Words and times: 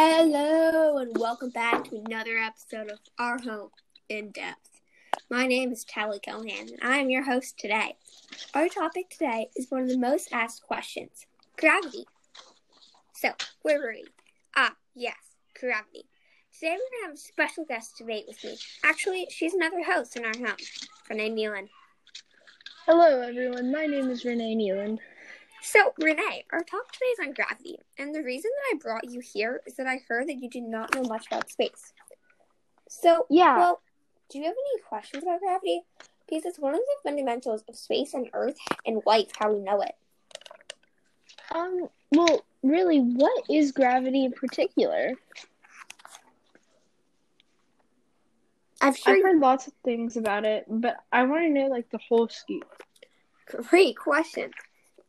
Hello, 0.00 0.98
and 0.98 1.18
welcome 1.18 1.50
back 1.50 1.82
to 1.82 1.96
another 1.96 2.38
episode 2.38 2.88
of 2.88 3.00
Our 3.18 3.36
Home 3.42 3.70
in 4.08 4.30
Depth. 4.30 4.80
My 5.28 5.44
name 5.48 5.72
is 5.72 5.84
Tally 5.84 6.20
Cohan, 6.20 6.48
and 6.48 6.78
I 6.80 6.98
am 6.98 7.10
your 7.10 7.24
host 7.24 7.58
today. 7.58 7.96
Our 8.54 8.68
topic 8.68 9.10
today 9.10 9.48
is 9.56 9.72
one 9.72 9.82
of 9.82 9.88
the 9.88 9.98
most 9.98 10.28
asked 10.32 10.62
questions 10.62 11.26
gravity. 11.56 12.06
So, 13.12 13.30
where 13.62 13.80
were 13.80 13.90
we? 13.90 14.04
Ah, 14.56 14.76
yes, 14.94 15.16
gravity. 15.58 16.04
Today 16.54 16.76
we're 16.76 16.76
going 16.76 17.02
to 17.02 17.06
have 17.06 17.14
a 17.14 17.16
special 17.16 17.64
guest 17.64 17.98
debate 17.98 18.26
with 18.28 18.44
me. 18.44 18.56
Actually, 18.84 19.26
she's 19.30 19.54
another 19.54 19.82
host 19.82 20.16
in 20.16 20.24
our 20.24 20.38
home, 20.38 20.58
Renee 21.10 21.30
Nealon. 21.30 21.66
Hello, 22.86 23.20
everyone. 23.20 23.72
My 23.72 23.86
name 23.86 24.10
is 24.10 24.24
Renee 24.24 24.54
Nealon. 24.54 25.00
So, 25.62 25.92
Renee, 25.98 26.44
our 26.52 26.62
talk 26.62 26.90
today 26.92 27.06
is 27.06 27.18
on 27.20 27.32
gravity, 27.32 27.78
and 27.98 28.14
the 28.14 28.22
reason 28.22 28.50
that 28.54 28.76
I 28.76 28.78
brought 28.78 29.10
you 29.10 29.20
here 29.20 29.60
is 29.66 29.74
that 29.76 29.86
I 29.86 30.00
heard 30.08 30.28
that 30.28 30.40
you 30.40 30.48
do 30.48 30.60
not 30.60 30.94
know 30.94 31.02
much 31.02 31.26
about 31.26 31.50
space. 31.50 31.92
So, 32.88 33.26
Yeah. 33.28 33.56
well, 33.56 33.82
do 34.30 34.38
you 34.38 34.44
have 34.44 34.54
any 34.54 34.82
questions 34.82 35.22
about 35.24 35.40
gravity? 35.40 35.82
Because 36.28 36.44
it's 36.44 36.58
one 36.58 36.74
of 36.74 36.80
the 36.80 36.96
fundamentals 37.02 37.62
of 37.68 37.76
space 37.76 38.14
and 38.14 38.30
Earth 38.32 38.58
and 38.86 39.02
life, 39.04 39.30
how 39.38 39.52
we 39.52 39.60
know 39.60 39.80
it. 39.82 39.94
Um, 41.50 41.88
well, 42.12 42.44
really, 42.62 43.00
what 43.00 43.44
is 43.50 43.72
gravity 43.72 44.24
in 44.24 44.32
particular? 44.32 45.12
I'm 48.80 48.94
sure 48.94 49.16
I've 49.16 49.22
heard 49.22 49.38
lots 49.38 49.66
of 49.66 49.72
things 49.84 50.16
about 50.16 50.44
it, 50.44 50.64
but 50.68 50.98
I 51.10 51.24
want 51.24 51.42
to 51.42 51.50
know 51.50 51.66
like 51.66 51.90
the 51.90 51.98
whole 51.98 52.28
scoop. 52.28 52.64
Great 53.68 53.96
question. 53.96 54.52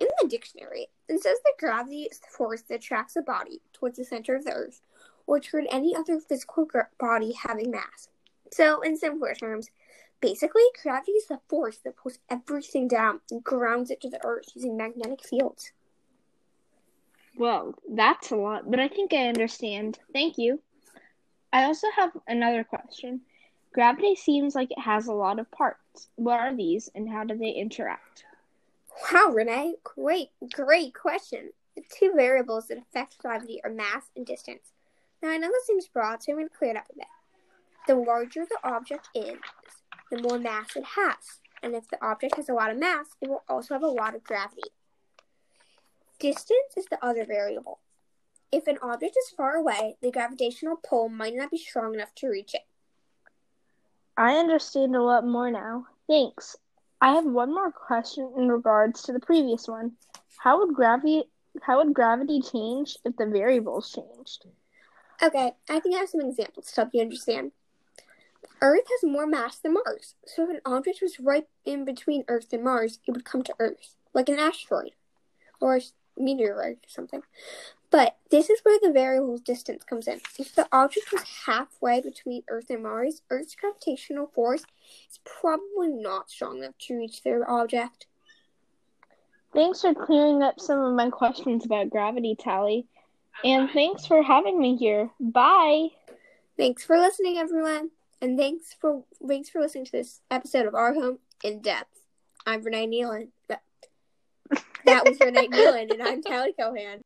In 0.00 0.08
the 0.20 0.28
dictionary, 0.28 0.88
it 1.08 1.22
says 1.22 1.38
that 1.44 1.58
gravity 1.58 2.02
is 2.04 2.18
the 2.18 2.28
force 2.28 2.62
that 2.62 2.76
attracts 2.76 3.16
a 3.16 3.22
body 3.22 3.60
towards 3.72 3.98
the 3.98 4.04
center 4.04 4.36
of 4.36 4.44
the 4.44 4.52
earth 4.52 4.80
or 5.26 5.40
toward 5.40 5.66
any 5.70 5.94
other 5.94 6.20
physical 6.20 6.68
body 6.98 7.32
having 7.32 7.70
mass. 7.70 8.08
So, 8.52 8.80
in 8.80 8.96
simpler 8.96 9.34
terms, 9.34 9.70
basically, 10.20 10.62
gravity 10.82 11.12
is 11.12 11.26
the 11.26 11.40
force 11.48 11.78
that 11.78 11.96
pulls 11.96 12.18
everything 12.30 12.88
down 12.88 13.20
and 13.30 13.42
grounds 13.42 13.90
it 13.90 14.00
to 14.02 14.10
the 14.10 14.24
earth 14.24 14.46
using 14.54 14.76
magnetic 14.76 15.24
fields. 15.24 15.72
Well, 17.36 17.74
that's 17.88 18.30
a 18.30 18.36
lot, 18.36 18.70
but 18.70 18.80
I 18.80 18.88
think 18.88 19.12
I 19.12 19.28
understand. 19.28 19.98
Thank 20.12 20.38
you. 20.38 20.60
I 21.52 21.64
also 21.64 21.88
have 21.94 22.10
another 22.26 22.64
question. 22.64 23.20
Gravity 23.72 24.16
seems 24.16 24.54
like 24.54 24.70
it 24.70 24.80
has 24.80 25.06
a 25.06 25.12
lot 25.12 25.38
of 25.38 25.50
parts. 25.50 26.08
What 26.16 26.40
are 26.40 26.54
these 26.54 26.90
and 26.94 27.08
how 27.08 27.24
do 27.24 27.36
they 27.36 27.50
interact? 27.50 28.24
Wow, 29.12 29.30
Renee, 29.32 29.76
great, 29.84 30.28
great 30.52 30.94
question. 30.94 31.50
The 31.76 31.82
two 31.96 32.12
variables 32.14 32.68
that 32.68 32.78
affect 32.78 33.18
gravity 33.18 33.60
are 33.64 33.70
mass 33.70 34.10
and 34.16 34.26
distance. 34.26 34.72
Now, 35.22 35.30
I 35.30 35.38
know 35.38 35.48
this 35.48 35.66
seems 35.66 35.88
broad, 35.88 36.22
so 36.22 36.32
I'm 36.32 36.38
going 36.38 36.48
to 36.48 36.54
clear 36.54 36.72
it 36.72 36.76
up 36.76 36.88
a 36.90 36.96
bit. 36.96 37.06
The 37.86 37.94
larger 37.94 38.44
the 38.44 38.58
object 38.68 39.08
is, 39.14 39.38
the 40.10 40.20
more 40.20 40.38
mass 40.38 40.76
it 40.76 40.84
has. 40.84 41.40
And 41.62 41.74
if 41.74 41.88
the 41.88 42.04
object 42.04 42.36
has 42.36 42.48
a 42.48 42.54
lot 42.54 42.70
of 42.70 42.78
mass, 42.78 43.06
it 43.20 43.28
will 43.28 43.44
also 43.48 43.74
have 43.74 43.82
a 43.82 43.88
lot 43.88 44.14
of 44.14 44.24
gravity. 44.24 44.70
Distance 46.18 46.76
is 46.76 46.86
the 46.90 47.04
other 47.04 47.24
variable. 47.24 47.78
If 48.50 48.66
an 48.66 48.78
object 48.82 49.16
is 49.16 49.34
far 49.36 49.54
away, 49.54 49.96
the 50.02 50.10
gravitational 50.10 50.76
pull 50.76 51.08
might 51.08 51.34
not 51.34 51.50
be 51.50 51.58
strong 51.58 51.94
enough 51.94 52.14
to 52.16 52.28
reach 52.28 52.54
it. 52.54 52.62
I 54.16 54.36
understand 54.36 54.96
a 54.96 55.02
lot 55.02 55.26
more 55.26 55.50
now. 55.50 55.86
Thanks. 56.08 56.56
I 57.00 57.12
have 57.12 57.24
one 57.24 57.54
more 57.54 57.70
question 57.70 58.32
in 58.36 58.48
regards 58.48 59.02
to 59.02 59.12
the 59.12 59.20
previous 59.20 59.68
one. 59.68 59.92
How 60.36 60.58
would 60.58 60.74
gravity 60.74 61.24
how 61.62 61.78
would 61.78 61.94
gravity 61.94 62.40
change 62.40 62.96
if 63.04 63.16
the 63.16 63.26
variables 63.26 63.90
changed? 63.90 64.46
Okay, 65.20 65.52
I 65.68 65.80
think 65.80 65.96
I 65.96 65.98
have 65.98 66.08
some 66.08 66.20
examples 66.20 66.70
to 66.70 66.80
help 66.82 66.90
you 66.92 67.00
understand. 67.00 67.52
Earth 68.60 68.84
has 68.88 69.10
more 69.10 69.26
mass 69.26 69.58
than 69.58 69.74
Mars, 69.74 70.14
so 70.26 70.44
if 70.44 70.50
an 70.50 70.60
object 70.64 71.00
was 71.02 71.18
right 71.18 71.46
in 71.64 71.84
between 71.84 72.24
Earth 72.28 72.52
and 72.52 72.62
Mars, 72.62 73.00
it 73.06 73.10
would 73.10 73.24
come 73.24 73.42
to 73.42 73.54
Earth, 73.58 73.96
like 74.14 74.28
an 74.28 74.38
asteroid 74.38 74.92
or 75.60 75.80
meteorite 76.18 76.76
or 76.76 76.88
something. 76.88 77.22
But 77.90 78.16
this 78.30 78.50
is 78.50 78.60
where 78.64 78.78
the 78.82 78.92
variable 78.92 79.38
distance 79.38 79.82
comes 79.82 80.06
in. 80.06 80.20
If 80.38 80.54
the 80.54 80.68
object 80.72 81.10
was 81.10 81.24
halfway 81.46 82.02
between 82.02 82.42
Earth 82.48 82.68
and 82.68 82.82
Mars, 82.82 83.22
Earth's 83.30 83.54
gravitational 83.54 84.26
force 84.26 84.62
is 85.10 85.18
probably 85.24 85.88
not 85.88 86.30
strong 86.30 86.58
enough 86.58 86.76
to 86.80 86.98
reach 86.98 87.22
their 87.22 87.48
object. 87.48 88.06
Thanks 89.54 89.80
for 89.80 89.94
clearing 89.94 90.42
up 90.42 90.60
some 90.60 90.78
of 90.78 90.94
my 90.94 91.08
questions 91.08 91.64
about 91.64 91.88
gravity, 91.88 92.36
Tally. 92.38 92.86
And 93.44 93.70
thanks 93.70 94.04
for 94.04 94.22
having 94.22 94.60
me 94.60 94.76
here. 94.76 95.10
Bye. 95.18 95.88
Thanks 96.56 96.84
for 96.84 96.98
listening, 96.98 97.38
everyone, 97.38 97.90
and 98.20 98.36
thanks 98.36 98.74
for 98.78 99.04
thanks 99.26 99.48
for 99.48 99.60
listening 99.60 99.84
to 99.86 99.92
this 99.92 100.20
episode 100.30 100.66
of 100.66 100.74
Our 100.74 100.92
Home 100.92 101.20
in 101.44 101.62
Depth. 101.62 102.00
I'm 102.44 102.62
Renee 102.62 102.88
Nealon. 102.88 103.28
That, 104.88 105.08
was 105.08 105.20
Renee 105.20 105.48
Nealon, 105.48 105.92
and 105.92 106.02
I'm 106.02 106.22
Tally 106.22 106.54
Cohan. 106.58 107.02